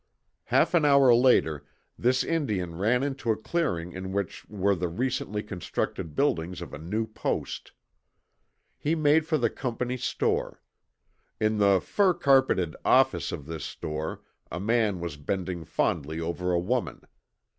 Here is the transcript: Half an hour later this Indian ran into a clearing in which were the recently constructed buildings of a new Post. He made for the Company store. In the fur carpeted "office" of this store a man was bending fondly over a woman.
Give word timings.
Half 0.45 0.73
an 0.73 0.83
hour 0.83 1.13
later 1.13 1.63
this 1.95 2.23
Indian 2.23 2.73
ran 2.75 3.03
into 3.03 3.29
a 3.29 3.37
clearing 3.37 3.91
in 3.91 4.11
which 4.11 4.49
were 4.49 4.73
the 4.73 4.87
recently 4.87 5.43
constructed 5.43 6.15
buildings 6.15 6.59
of 6.59 6.73
a 6.73 6.79
new 6.79 7.05
Post. 7.05 7.71
He 8.79 8.95
made 8.95 9.27
for 9.27 9.37
the 9.37 9.51
Company 9.51 9.97
store. 9.97 10.59
In 11.39 11.59
the 11.59 11.79
fur 11.79 12.15
carpeted 12.15 12.75
"office" 12.83 13.31
of 13.31 13.45
this 13.45 13.63
store 13.63 14.23
a 14.51 14.59
man 14.59 15.01
was 15.01 15.17
bending 15.17 15.65
fondly 15.65 16.19
over 16.19 16.51
a 16.51 16.57
woman. 16.57 17.03